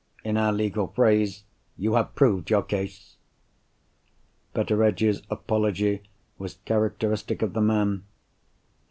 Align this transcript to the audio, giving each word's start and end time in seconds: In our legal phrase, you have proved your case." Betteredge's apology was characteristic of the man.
In 0.23 0.35
our 0.35 0.51
legal 0.51 0.87
phrase, 0.87 1.43
you 1.77 1.93
have 1.93 2.15
proved 2.15 2.49
your 2.49 2.63
case." 2.63 3.17
Betteredge's 4.51 5.21
apology 5.29 6.01
was 6.39 6.57
characteristic 6.65 7.43
of 7.43 7.53
the 7.53 7.61
man. 7.61 8.05